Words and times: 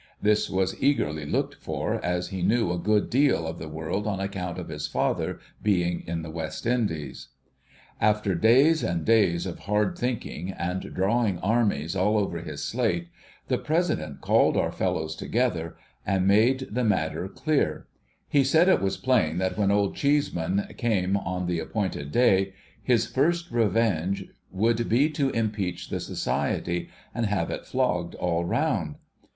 This 0.19 0.49
was 0.49 0.75
eagerly 0.81 1.27
looked 1.27 1.53
for, 1.53 2.03
as 2.03 2.29
he 2.29 2.41
knew 2.41 2.71
a 2.71 2.79
good 2.79 3.07
deal 3.07 3.45
of 3.45 3.59
the 3.59 3.69
world 3.69 4.07
on 4.07 4.19
account 4.19 4.57
of 4.57 4.69
his 4.69 4.87
father's 4.87 5.39
being 5.61 6.01
in 6.07 6.23
the 6.23 6.31
West 6.31 6.65
Indies. 6.65 7.27
After 7.99 8.33
days 8.33 8.81
and 8.83 9.05
days 9.05 9.45
of 9.45 9.59
hard 9.59 9.95
thinking, 9.95 10.49
and 10.53 10.91
drawing 10.95 11.37
armies 11.37 11.95
all 11.95 12.17
over 12.17 12.39
his 12.39 12.63
slate, 12.63 13.09
the 13.47 13.59
President 13.59 14.21
called 14.21 14.57
our 14.57 14.71
fellows 14.71 15.15
together, 15.15 15.77
and 16.03 16.25
made 16.25 16.45
48 16.45 16.49
THE 16.49 16.55
SCHOOLBOY'S 16.55 16.71
STORY 16.73 16.83
the 16.83 16.89
matter 16.89 17.27
clear. 17.27 17.87
He 18.27 18.43
said 18.43 18.69
it 18.69 18.81
was 18.81 18.97
plain 18.97 19.37
that 19.37 19.55
when 19.55 19.69
Old 19.69 19.95
Cheeseinan 19.95 20.75
came 20.77 21.15
on 21.15 21.45
the 21.45 21.59
api)ointed 21.59 22.11
day, 22.11 22.53
his 22.81 23.05
first 23.05 23.51
revenge 23.51 24.25
would 24.49 24.89
be 24.89 25.11
to 25.11 25.29
impeach 25.29 25.89
the 25.91 25.99
Society, 25.99 26.89
and 27.13 27.27
have 27.27 27.51
it 27.51 27.67
flogged 27.67 28.15
all 28.15 28.43
round. 28.43 28.95